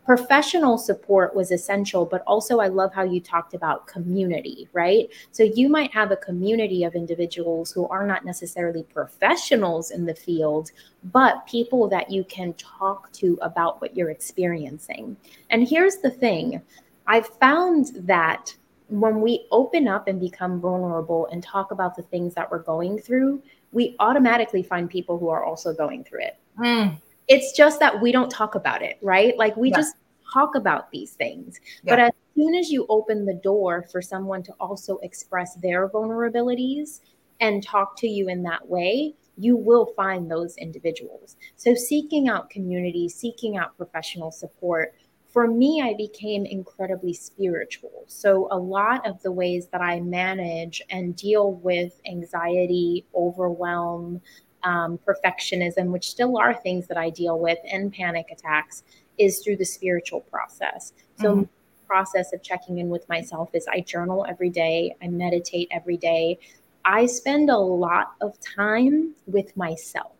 [0.08, 5.06] professional support was essential, but also I love how you talked about community, right?
[5.32, 10.14] So you might have a community of individuals who are not necessarily professionals in the
[10.14, 10.70] field,
[11.12, 15.14] but people that you can talk to about what you're experiencing.
[15.50, 16.62] And here's the thing
[17.06, 18.56] I've found that
[18.88, 22.98] when we open up and become vulnerable and talk about the things that we're going
[22.98, 23.42] through,
[23.72, 26.38] we automatically find people who are also going through it.
[26.58, 26.96] Mm
[27.28, 29.36] it's just that we don't talk about it, right?
[29.36, 29.76] Like we yeah.
[29.76, 29.96] just
[30.32, 31.60] talk about these things.
[31.82, 31.92] Yeah.
[31.92, 37.00] But as soon as you open the door for someone to also express their vulnerabilities
[37.40, 41.36] and talk to you in that way, you will find those individuals.
[41.56, 44.94] So seeking out community, seeking out professional support.
[45.28, 48.04] For me, I became incredibly spiritual.
[48.06, 54.22] So, a lot of the ways that I manage and deal with anxiety, overwhelm,
[54.64, 58.82] um, perfectionism, which still are things that I deal with, and panic attacks,
[59.18, 60.92] is through the spiritual process.
[61.20, 61.42] So, mm-hmm.
[61.86, 66.38] process of checking in with myself is I journal every day, I meditate every day.
[66.84, 70.12] I spend a lot of time with myself.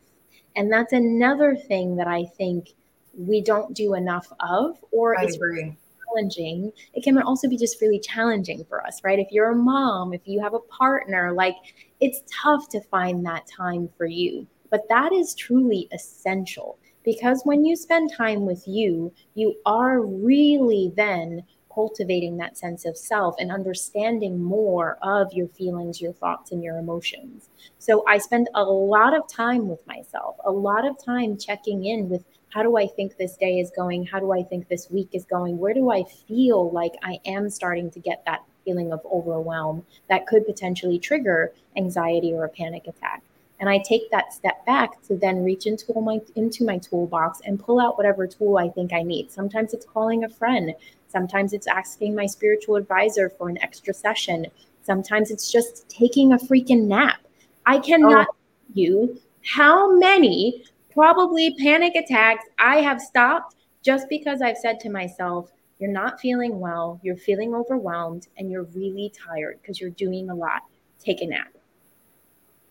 [0.57, 2.75] And that's another thing that I think
[3.17, 5.77] we don't do enough of, or I it's agree.
[6.07, 6.73] challenging.
[6.95, 9.19] It can also be just really challenging for us, right?
[9.19, 11.57] If you're a mom, if you have a partner, like
[12.01, 14.47] it's tough to find that time for you.
[14.71, 20.93] But that is truly essential because when you spend time with you, you are really
[20.97, 21.43] then
[21.75, 26.77] cultivating that sense of self and understanding more of your feelings, your thoughts, and your
[26.77, 27.51] emotions.
[27.79, 32.09] So I spend a lot of time with myself, a lot of time checking in
[32.09, 34.07] with how do I think this day is going?
[34.07, 35.59] How do I think this week is going?
[35.59, 40.27] Where do I feel like I am starting to get that feeling of overwhelm that
[40.27, 43.23] could potentially trigger anxiety or a panic attack?
[43.61, 47.59] And I take that step back to then reach into my into my toolbox and
[47.59, 49.33] pull out whatever tool I think I need.
[49.33, 50.75] Sometimes it's calling a friend.
[51.09, 54.47] Sometimes it's asking my spiritual advisor for an extra session.
[54.83, 57.21] Sometimes it's just taking a freaking nap.
[57.67, 58.37] I cannot oh.
[58.75, 65.51] you how many probably panic attacks I have stopped just because I've said to myself,
[65.79, 70.35] you're not feeling well, you're feeling overwhelmed, and you're really tired because you're doing a
[70.35, 70.63] lot.
[70.99, 71.53] Take a nap.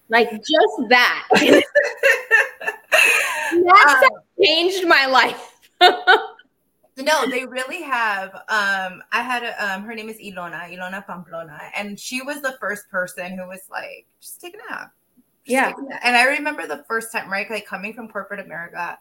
[0.09, 1.27] Like just that.
[3.51, 5.59] that um, changed my life.
[6.97, 8.33] no, they really have.
[8.35, 12.57] Um, I had a, um, her name is Ilona, Ilona Pamplona, and she was the
[12.59, 14.91] first person who was like, just take a nap.
[15.45, 15.73] Just yeah.
[15.77, 16.01] A nap.
[16.03, 17.49] And I remember the first time, right?
[17.49, 18.97] Like coming from corporate America,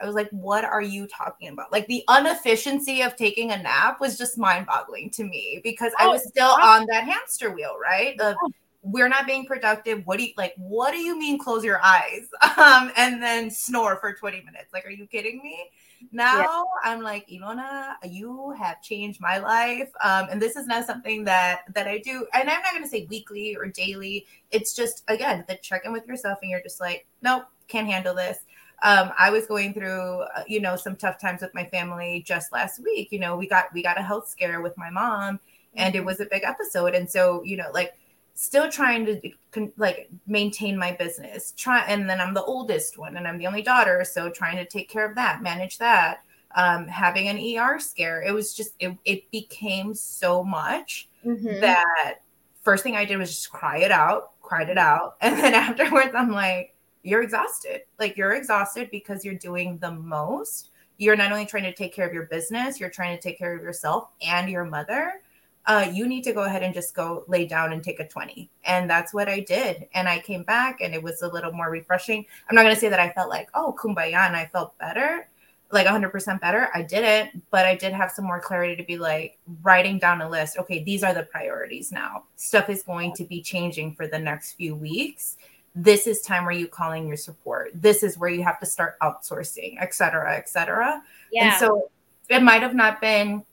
[0.00, 1.72] I was like, what are you talking about?
[1.72, 6.04] Like the inefficiency of taking a nap was just mind boggling to me because oh,
[6.04, 8.18] I was still on that hamster wheel, right?
[8.20, 8.36] Of
[8.82, 10.06] we're not being productive.
[10.06, 10.54] What do you like?
[10.56, 14.72] What do you mean close your eyes um, and then snore for 20 minutes?
[14.72, 15.70] Like, are you kidding me?
[16.12, 16.62] Now yeah.
[16.84, 19.90] I'm like, Ilona, you have changed my life.
[20.02, 22.26] Um, and this is not something that that I do.
[22.32, 24.26] And I'm not gonna say weekly or daily.
[24.50, 28.14] It's just again the check in with yourself and you're just like, nope, can't handle
[28.14, 28.38] this.
[28.82, 32.52] Um, I was going through, uh, you know, some tough times with my family just
[32.52, 33.12] last week.
[33.12, 35.38] You know, we got we got a health scare with my mom,
[35.74, 36.06] and it mm-hmm.
[36.06, 36.94] was a big episode.
[36.94, 37.94] And so, you know, like
[38.34, 41.52] still trying to like maintain my business.
[41.56, 44.64] Try, and then I'm the oldest one, and I'm the only daughter, so trying to
[44.64, 46.22] take care of that, manage that.
[46.56, 51.60] Um, having an ER scare, it was just it, it became so much mm-hmm.
[51.60, 52.22] that
[52.62, 56.12] first thing I did was just cry it out, cried it out, and then afterwards
[56.14, 57.82] I'm like you're exhausted.
[57.98, 60.70] Like you're exhausted because you're doing the most.
[60.98, 63.56] You're not only trying to take care of your business, you're trying to take care
[63.56, 65.22] of yourself and your mother.
[65.66, 68.50] Uh, you need to go ahead and just go lay down and take a 20.
[68.64, 69.88] And that's what I did.
[69.94, 72.24] And I came back and it was a little more refreshing.
[72.48, 75.28] I'm not going to say that I felt like, oh, kumbaya, and I felt better,
[75.70, 76.68] like 100% better.
[76.74, 80.28] I didn't, but I did have some more clarity to be like writing down a
[80.28, 80.58] list.
[80.58, 82.24] Okay, these are the priorities now.
[82.36, 85.36] Stuff is going to be changing for the next few weeks
[85.74, 87.70] this is time where you calling your support.
[87.74, 91.02] This is where you have to start outsourcing et cetera et cetera.
[91.32, 91.44] Yeah.
[91.44, 91.90] and so
[92.28, 93.44] it might have not been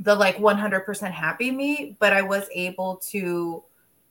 [0.00, 3.62] the like 100% happy me but i was able to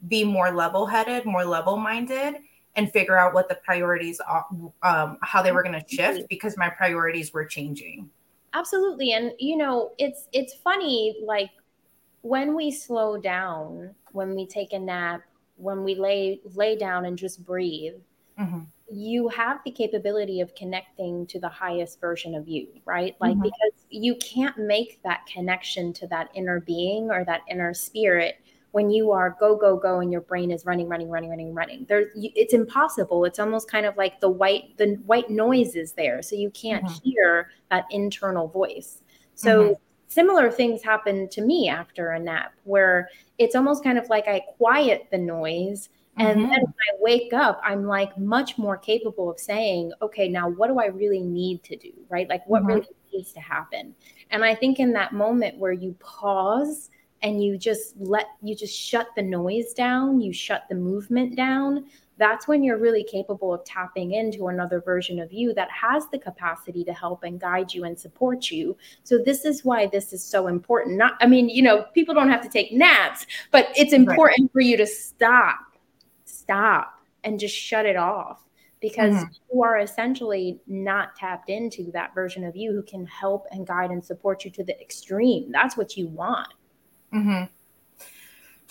[0.07, 2.35] be more level headed more level minded
[2.75, 4.45] and figure out what the priorities are
[4.81, 8.09] um, how they were going to shift because my priorities were changing.
[8.53, 9.13] Absolutely.
[9.13, 11.51] And you know it's it's funny like
[12.21, 15.21] when we slow down when we take a nap
[15.55, 17.93] when we lay lay down and just breathe
[18.39, 18.59] mm-hmm.
[18.91, 23.43] you have the capability of connecting to the highest version of you right like mm-hmm.
[23.43, 28.35] because you can't make that connection to that inner being or that inner spirit
[28.71, 31.85] when you are go go go and your brain is running running running running running
[31.87, 36.21] there it's impossible it's almost kind of like the white the white noise is there
[36.21, 37.09] so you can't mm-hmm.
[37.09, 39.01] hear that internal voice
[39.35, 39.73] so mm-hmm
[40.13, 44.41] similar things happen to me after a nap where it's almost kind of like I
[44.57, 45.89] quiet the noise.
[46.17, 46.49] And mm-hmm.
[46.49, 50.67] then when I wake up, I'm like much more capable of saying, okay, now what
[50.67, 51.91] do I really need to do?
[52.09, 52.29] Right?
[52.29, 52.73] Like what mm-hmm.
[52.73, 53.95] really needs to happen?
[54.29, 56.91] And I think in that moment where you pause
[57.23, 61.85] and you just let you just shut the noise down, you shut the movement down,
[62.17, 66.19] that's when you're really capable of tapping into another version of you that has the
[66.19, 68.77] capacity to help and guide you and support you.
[69.03, 70.97] So this is why this is so important.
[70.97, 74.51] Not I mean, you know, people don't have to take naps, but it's important right.
[74.51, 75.59] for you to stop.
[76.25, 78.43] Stop and just shut it off
[78.81, 79.31] because mm-hmm.
[79.53, 83.91] you are essentially not tapped into that version of you who can help and guide
[83.91, 85.51] and support you to the extreme.
[85.51, 86.53] That's what you want.
[87.13, 87.45] Mm-hmm.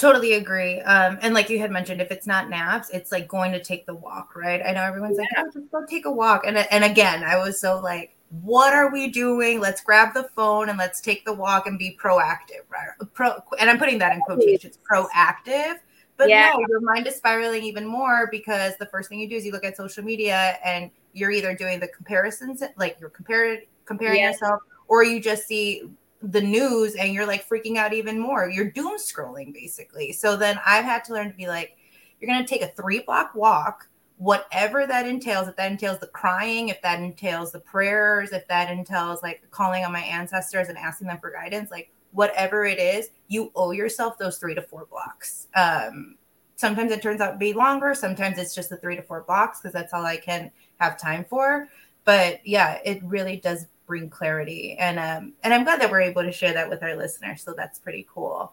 [0.02, 0.80] Totally agree.
[0.80, 3.86] Um, and like you had mentioned, if it's not naps, it's like going to take
[3.86, 4.60] the walk, right?
[4.60, 5.42] I know everyone's yeah.
[5.42, 6.42] like, oh, just go take a walk.
[6.44, 9.60] And and again, I was so like, what are we doing?
[9.60, 12.88] Let's grab the phone and let's take the walk and be proactive, right?
[13.12, 15.76] Pro, and I'm putting that in quotations, proactive.
[16.16, 16.50] But yeah.
[16.52, 19.52] no, your mind is spiraling even more because the first thing you do is you
[19.52, 24.32] look at social media and you're either doing the comparisons, like you're comparing comparing yeah.
[24.32, 25.88] yourself, or you just see
[26.22, 28.48] the news and you're like freaking out even more.
[28.48, 30.12] You're doom scrolling basically.
[30.12, 31.76] So then I've had to learn to be like,
[32.20, 35.48] you're going to take a three block walk, whatever that entails.
[35.48, 39.84] If that entails the crying, if that entails the prayers, if that entails like calling
[39.84, 44.18] on my ancestors and asking them for guidance, like whatever it is, you owe yourself
[44.18, 45.48] those three to four blocks.
[45.56, 46.16] Um,
[46.54, 47.94] sometimes it turns out to be longer.
[47.94, 51.24] Sometimes it's just the three to four blocks because that's all I can have time
[51.24, 51.68] for.
[52.04, 54.76] But yeah, it really does bring clarity.
[54.78, 57.42] And um, and I'm glad that we're able to share that with our listeners.
[57.42, 58.52] So that's pretty cool.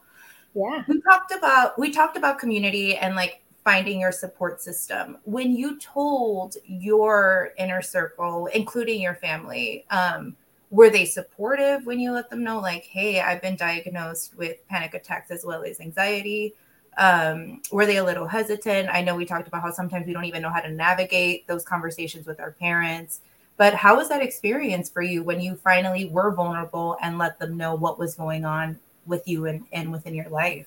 [0.55, 0.83] Yeah.
[0.87, 5.17] We talked about we talked about community and like finding your support system.
[5.25, 10.35] When you told your inner circle, including your family, um,
[10.71, 14.93] were they supportive when you let them know, like, hey, I've been diagnosed with panic
[14.93, 16.53] attacks as well as anxiety?
[16.97, 18.89] Um, were they a little hesitant?
[18.91, 21.63] I know we talked about how sometimes we don't even know how to navigate those
[21.63, 23.21] conversations with our parents.
[23.59, 27.57] But how was that experience for you when you finally were vulnerable and let them
[27.57, 30.65] know what was going on with you and, and within your life?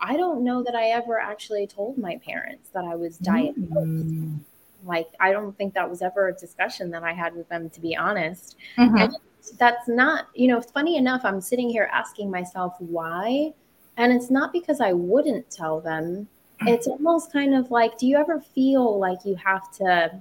[0.00, 3.74] I don't know that I ever actually told my parents that I was diagnosed.
[3.74, 4.38] Mm.
[4.84, 7.80] Like, I don't think that was ever a discussion that I had with them, to
[7.80, 8.54] be honest.
[8.76, 8.96] Mm-hmm.
[8.96, 9.16] And
[9.58, 13.52] that's not, you know, funny enough, I'm sitting here asking myself why.
[13.96, 16.28] And it's not because I wouldn't tell them.
[16.60, 20.12] It's almost kind of like, do you ever feel like you have to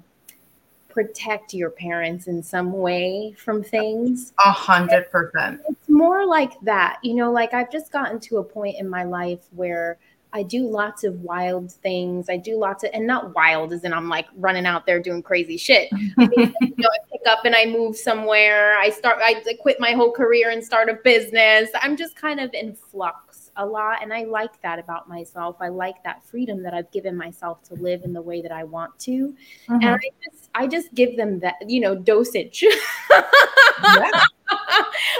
[0.98, 4.34] protect your parents in some way from things.
[4.44, 5.62] A hundred percent.
[5.70, 9.04] It's more like that, you know, like I've just gotten to a point in my
[9.04, 10.00] life where
[10.34, 12.30] I do lots of wild things.
[12.32, 15.22] I do lots of, and not wild as in I'm like running out there doing
[15.22, 15.88] crazy shit.
[16.18, 18.76] I mean, you know, I pick up and I move somewhere.
[18.80, 21.70] I start, I quit my whole career and start a business.
[21.80, 23.27] I'm just kind of in flux
[23.58, 25.58] a lot and I like that about myself.
[25.60, 28.64] I like that freedom that I've given myself to live in the way that I
[28.64, 29.36] want to.
[29.68, 29.74] Mm-hmm.
[29.74, 32.64] And I just I just give them that, you know, dosage.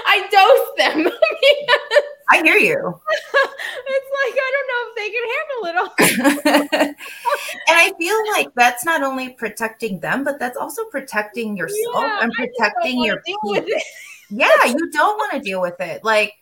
[0.06, 1.08] I dose them.
[2.30, 2.76] I hear you.
[3.86, 5.92] it's like I don't know if they can handle it all.
[7.66, 12.18] and I feel like that's not only protecting them, but that's also protecting yourself yeah,
[12.22, 13.82] and protecting your peace.
[14.30, 16.04] yeah, you don't want to deal with it.
[16.04, 16.34] Like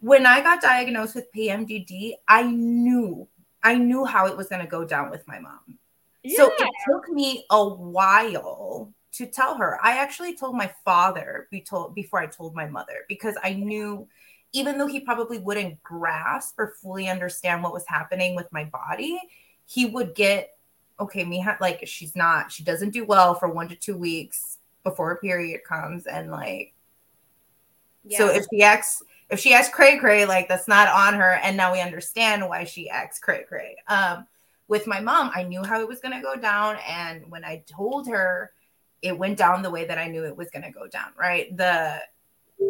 [0.00, 3.28] when I got diagnosed with PMDD, I knew
[3.62, 5.78] I knew how it was going to go down with my mom.
[6.22, 6.36] Yeah.
[6.36, 9.78] So it took me a while to tell her.
[9.82, 14.06] I actually told my father be told before I told my mother because I knew
[14.52, 19.18] even though he probably wouldn't grasp or fully understand what was happening with my body,
[19.64, 20.52] he would get
[20.98, 25.10] okay, me like she's not she doesn't do well for 1 to 2 weeks before
[25.10, 26.72] a period comes and like
[28.04, 28.18] yeah.
[28.18, 31.56] so if she acts if she acts cray cray like that's not on her and
[31.56, 34.26] now we understand why she acts cray cray um
[34.68, 37.62] with my mom i knew how it was going to go down and when i
[37.66, 38.52] told her
[39.02, 41.54] it went down the way that I knew it was going to go down, right?
[41.56, 42.00] The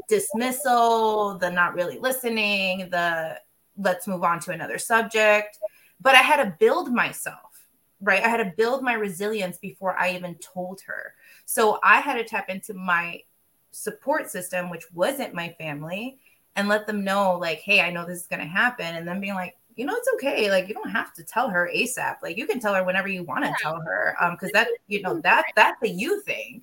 [0.08, 3.40] dismissal, the not really listening, the
[3.78, 5.58] let's move on to another subject.
[6.00, 7.68] But I had to build myself,
[8.00, 8.22] right?
[8.22, 11.14] I had to build my resilience before I even told her.
[11.46, 13.22] So I had to tap into my
[13.70, 16.18] support system, which wasn't my family,
[16.56, 18.86] and let them know, like, hey, I know this is going to happen.
[18.86, 20.50] And then being like, you know, it's okay.
[20.50, 22.16] Like you don't have to tell her ASAP.
[22.22, 23.56] Like you can tell her whenever you want to yeah.
[23.60, 24.16] tell her.
[24.20, 26.62] Um, because that, you know, that that's a you thing.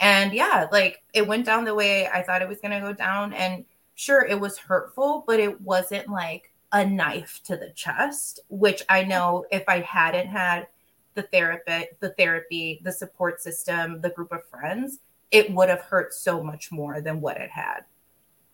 [0.00, 3.32] And yeah, like it went down the way I thought it was gonna go down.
[3.34, 3.64] And
[3.94, 9.04] sure, it was hurtful, but it wasn't like a knife to the chest, which I
[9.04, 10.66] know if I hadn't had
[11.14, 14.98] the therapy, the therapy, the support system, the group of friends,
[15.30, 17.84] it would have hurt so much more than what it had.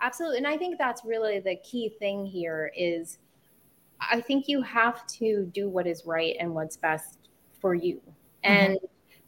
[0.01, 0.39] Absolutely.
[0.39, 3.19] And I think that's really the key thing here is
[4.01, 7.19] I think you have to do what is right and what's best
[7.61, 7.97] for you.
[7.97, 8.53] Mm-hmm.
[8.53, 8.79] And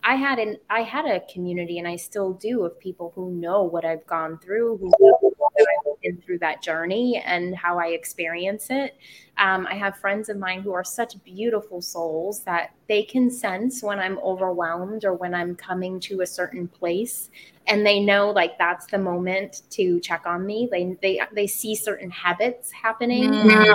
[0.05, 3.63] I had an I had a community and I still do of people who know
[3.63, 5.33] what I've gone through, who know
[6.03, 8.97] been through that journey and how I experience it.
[9.39, 13.83] Um, I have friends of mine who are such beautiful souls that they can sense
[13.83, 17.31] when I'm overwhelmed or when I'm coming to a certain place,
[17.67, 20.69] and they know like that's the moment to check on me.
[20.71, 23.33] They they they see certain habits happening.
[23.33, 23.73] Mm-hmm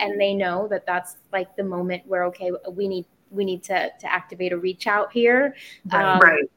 [0.00, 3.90] and they know that that's like the moment where okay we need we need to
[3.98, 5.54] to activate a reach out here
[5.92, 6.50] right, um, right.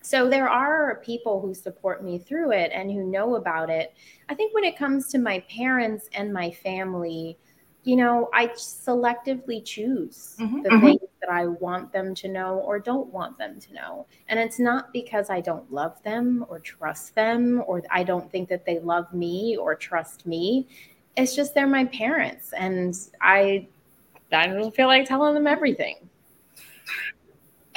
[0.00, 3.94] So there are people who support me through it and who know about it
[4.28, 7.36] i think when it comes to my parents and my family
[7.84, 10.86] you know i selectively choose mm-hmm, the mm-hmm.
[10.86, 14.58] things that i want them to know or don't want them to know and it's
[14.58, 18.78] not because i don't love them or trust them or i don't think that they
[18.80, 20.66] love me or trust me
[21.18, 23.66] it's just they're my parents and I
[24.32, 25.96] I don't feel like telling them everything.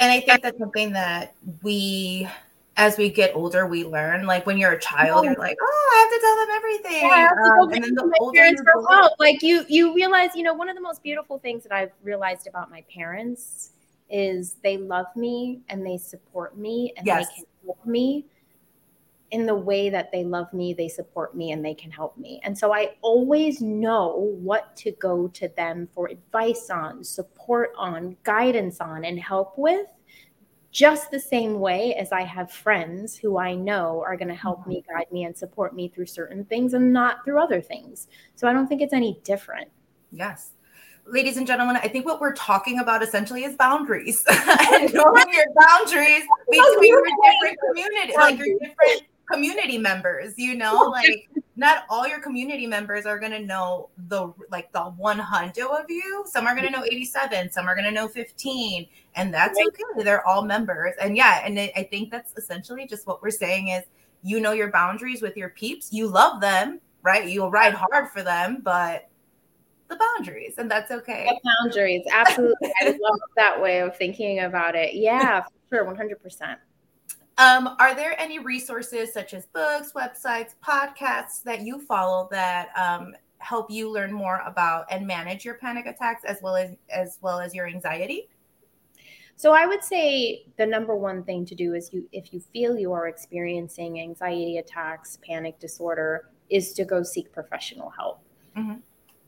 [0.02, 1.32] And I think that's something that
[1.62, 2.28] we
[2.76, 4.26] as we get older, we learn.
[4.26, 7.28] Like when you're a child, you're like, "Oh, I have to tell them everything." Yeah,
[7.60, 9.12] um, and then the older you help.
[9.20, 12.48] Like you, you realize, you know, one of the most beautiful things that I've realized
[12.48, 13.70] about my parents
[14.10, 17.28] is they love me and they support me and yes.
[17.28, 18.24] they can help me
[19.32, 22.40] in the way that they love me, they support me, and they can help me.
[22.44, 28.16] And so I always know what to go to them for advice on, support on,
[28.24, 29.86] guidance on, and help with,
[30.70, 34.66] just the same way as I have friends who I know are going to help
[34.66, 34.98] me, mm-hmm.
[34.98, 38.08] guide me, and support me through certain things and not through other things.
[38.34, 39.68] So I don't think it's any different.
[40.10, 40.52] Yes
[41.06, 45.46] ladies and gentlemen, I think what we're talking about essentially is boundaries and knowing your
[45.56, 52.06] boundaries between your different communities, like your different community members, you know, like not all
[52.06, 56.24] your community members are going to know the like the 100 of you.
[56.26, 60.04] Some are going to know 87, some are going to know 15, and that's okay.
[60.04, 60.94] They're all members.
[61.00, 63.84] And yeah, and I think that's essentially just what we're saying is
[64.22, 65.92] you know your boundaries with your peeps.
[65.92, 67.28] You love them, right?
[67.28, 69.08] You'll ride hard for them, but
[69.88, 71.26] the boundaries, and that's okay.
[71.28, 72.72] The boundaries, absolutely.
[72.80, 74.94] I love that way of thinking about it.
[74.94, 76.56] Yeah, for sure, 100%.
[77.38, 83.14] Um, are there any resources such as books, websites, podcasts that you follow that um,
[83.38, 87.40] help you learn more about and manage your panic attacks as well as as well
[87.40, 88.28] as your anxiety?
[89.36, 92.78] So I would say the number one thing to do is you if you feel
[92.78, 98.20] you are experiencing anxiety attacks, panic disorder, is to go seek professional help.
[98.56, 98.76] Mm-hmm.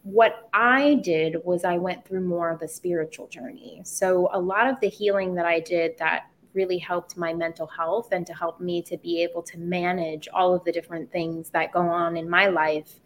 [0.03, 3.81] What I did was I went through more of a spiritual journey.
[3.85, 8.13] So a lot of the healing that I did that really helped my mental health
[8.13, 11.73] and to help me to be able to manage all of the different things that
[11.73, 13.01] go on in my life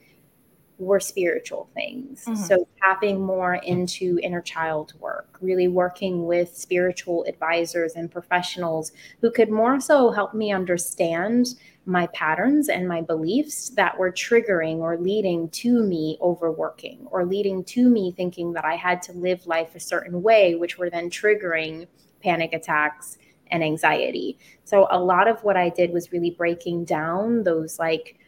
[0.78, 2.24] were spiritual things.
[2.24, 2.36] Mm-hmm.
[2.36, 9.30] So tapping more into inner child work, really working with spiritual advisors and professionals who
[9.30, 11.49] could more so help me understand
[11.84, 17.64] my patterns and my beliefs that were triggering or leading to me overworking or leading
[17.64, 21.11] to me thinking that I had to live life a certain way, which were then
[21.11, 21.86] triggering
[22.22, 23.18] panic attacks
[23.51, 24.38] and anxiety.
[24.64, 28.18] So a lot of what I did was really breaking down those like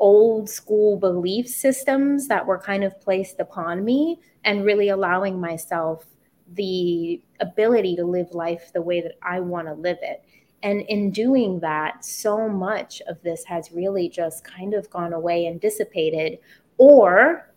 [0.00, 6.06] old school belief systems that were kind of placed upon me and really allowing myself
[6.54, 10.24] the ability to live life the way that I want to live it.
[10.62, 15.46] And in doing that, so much of this has really just kind of gone away
[15.46, 16.38] and dissipated,
[16.78, 17.52] or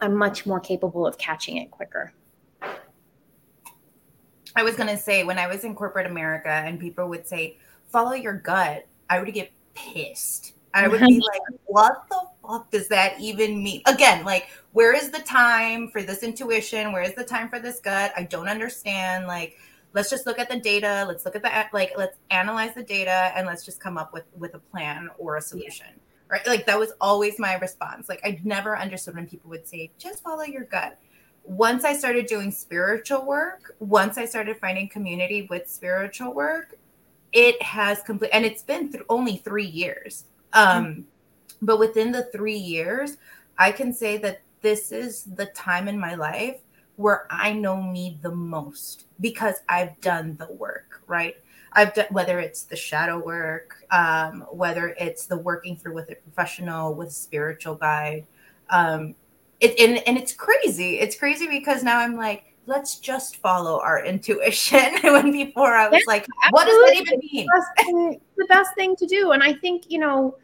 [0.00, 2.12] I'm much more capable of catching it quicker.
[4.56, 7.58] I was going to say, when I was in corporate America and people would say,
[7.88, 10.54] follow your gut, I would get pissed.
[10.74, 13.82] I would be like, what the fuck does that even mean?
[13.86, 16.92] Again, like, where is the time for this intuition?
[16.92, 18.12] Where is the time for this gut?
[18.16, 19.26] I don't understand.
[19.26, 19.56] Like,
[19.94, 23.32] let's just look at the data let's look at the like let's analyze the data
[23.36, 26.02] and let's just come up with with a plan or a solution yeah.
[26.28, 29.90] right like that was always my response like i never understood when people would say
[29.98, 30.98] just follow your gut
[31.44, 36.78] once i started doing spiritual work once i started finding community with spiritual work
[37.32, 41.00] it has complete and it's been th- only three years um mm-hmm.
[41.60, 43.16] but within the three years
[43.58, 46.58] i can say that this is the time in my life
[46.96, 51.36] where I know me the most because I've done the work, right?
[51.72, 56.16] I've done whether it's the shadow work, um, whether it's the working through with a
[56.16, 58.26] professional, with a spiritual guide.
[58.70, 59.14] Um,
[59.62, 60.98] it, and, and it's crazy.
[60.98, 64.98] It's crazy because now I'm like, let's just follow our intuition.
[65.02, 67.46] when before I was yeah, like, what does that even mean?
[67.46, 69.32] The best, thing, the best thing to do.
[69.32, 70.36] And I think, you know,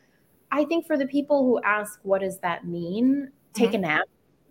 [0.51, 3.31] I think for the people who ask, what does that mean?
[3.53, 3.77] Take mm-hmm.
[3.77, 4.05] a nap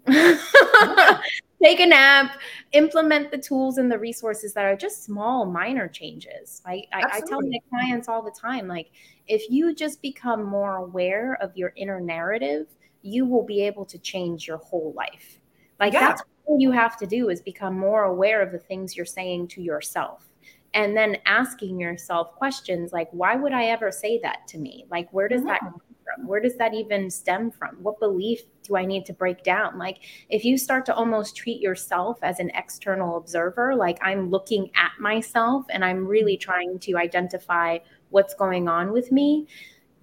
[1.63, 2.39] take a nap,
[2.71, 6.61] implement the tools and the resources that are just small, minor changes.
[6.65, 8.91] I, I, tell my clients all the time, like,
[9.27, 12.67] if you just become more aware of your inner narrative,
[13.01, 15.39] you will be able to change your whole life.
[15.79, 15.99] Like, yeah.
[15.99, 19.49] that's all you have to do is become more aware of the things you're saying
[19.49, 20.27] to yourself.
[20.73, 24.85] And then asking yourself questions like, why would I ever say that to me?
[24.89, 25.47] Like, where does mm-hmm.
[25.47, 26.27] that come from?
[26.27, 27.77] Where does that even stem from?
[27.81, 29.77] What belief do I need to break down?
[29.77, 34.69] Like, if you start to almost treat yourself as an external observer, like I'm looking
[34.75, 36.51] at myself and I'm really mm-hmm.
[36.51, 37.79] trying to identify
[38.09, 39.47] what's going on with me,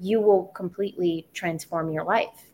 [0.01, 2.53] you will completely transform your life.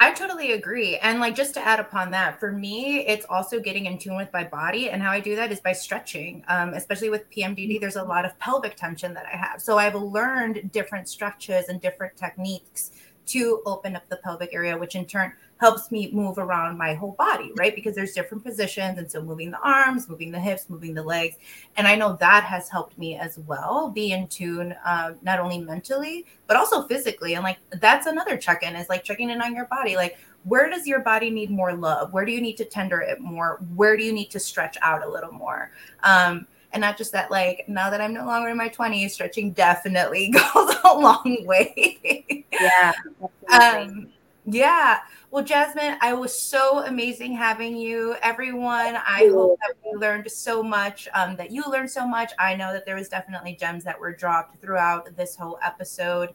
[0.00, 0.96] I totally agree.
[0.98, 4.32] And like just to add upon that, for me, it's also getting in tune with
[4.32, 4.90] my body.
[4.90, 6.44] And how I do that is by stretching.
[6.48, 9.62] Um, especially with PMDD, there's a lot of pelvic tension that I have.
[9.62, 12.90] So I've learned different stretches and different techniques
[13.26, 15.32] to open up the pelvic area, which in turn
[15.64, 17.74] helps me move around my whole body, right?
[17.74, 18.98] Because there's different positions.
[18.98, 21.36] And so moving the arms, moving the hips, moving the legs.
[21.78, 25.56] And I know that has helped me as well be in tune, uh, not only
[25.56, 27.32] mentally, but also physically.
[27.32, 29.96] And like that's another check in is like checking in on your body.
[29.96, 32.12] Like, where does your body need more love?
[32.12, 33.58] Where do you need to tender it more?
[33.74, 35.70] Where do you need to stretch out a little more?
[36.02, 39.52] Um, and not just that like now that i'm no longer in my 20s stretching
[39.52, 42.92] definitely goes a long way yeah
[43.52, 44.08] um,
[44.46, 45.00] yeah
[45.34, 48.14] well, Jasmine, I was so amazing having you.
[48.22, 52.30] Everyone, I hope that we learned so much, um, that you learned so much.
[52.38, 56.34] I know that there was definitely gems that were dropped throughout this whole episode.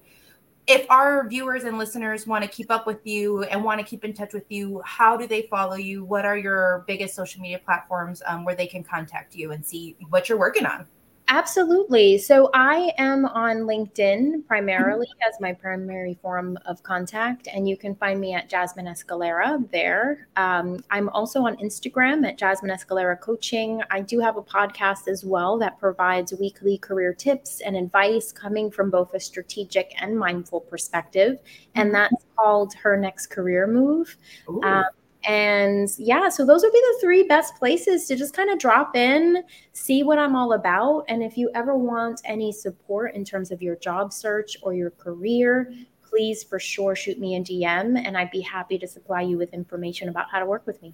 [0.68, 4.04] If our viewers and listeners want to keep up with you and want to keep
[4.04, 6.04] in touch with you, how do they follow you?
[6.04, 9.96] What are your biggest social media platforms um, where they can contact you and see
[10.10, 10.86] what you're working on?
[11.32, 12.18] Absolutely.
[12.18, 15.30] So I am on LinkedIn primarily mm-hmm.
[15.30, 20.28] as my primary form of contact, and you can find me at Jasmine Escalera there.
[20.38, 23.80] Um, I'm also on Instagram at Jasmine Escalera Coaching.
[23.92, 28.72] I do have a podcast as well that provides weekly career tips and advice coming
[28.72, 31.38] from both a strategic and mindful perspective,
[31.76, 31.94] and mm-hmm.
[31.94, 34.18] that's called Her Next Career Move.
[34.64, 34.86] Um,
[35.26, 38.96] and yeah, so those would be the three best places to just kind of drop
[38.96, 39.44] in,
[39.74, 41.04] see what I'm all about.
[41.10, 44.92] And if you ever want any support in terms of your job search or your
[44.92, 49.38] career, please for sure shoot me a DM and I'd be happy to supply you
[49.38, 50.94] with information about how to work with me.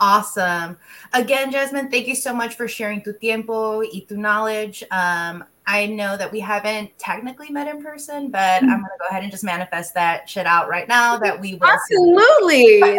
[0.00, 0.78] Awesome.
[1.12, 4.84] Again, Jasmine, thank you so much for sharing tu tiempo y tu knowledge.
[4.92, 9.06] Um, I know that we haven't technically met in person, but I'm going to go
[9.10, 11.68] ahead and just manifest that shit out right now that we will.
[11.68, 12.80] Absolutely.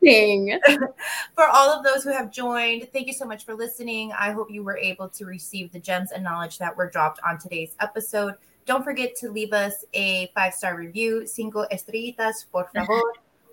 [0.00, 0.60] amazing.
[1.34, 4.12] for all of those who have joined, thank you so much for listening.
[4.12, 7.36] I hope you were able to receive the gems and knowledge that were dropped on
[7.36, 8.34] today's episode.
[8.64, 13.02] Don't forget to leave us a five star review, cinco estrellitas, por favor.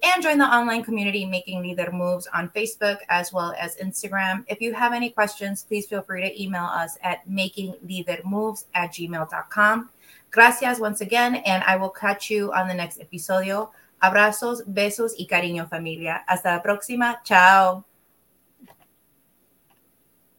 [0.01, 4.45] And join the online community Making Lider Moves on Facebook as well as Instagram.
[4.47, 9.89] If you have any questions, please feel free to email us at makinglidermoves at gmail.com.
[10.31, 13.71] Gracias once again, and I will catch you on the next episodio.
[14.01, 16.23] Abrazos, besos y cariño, familia.
[16.27, 17.21] Hasta la próxima.
[17.25, 17.88] Chao.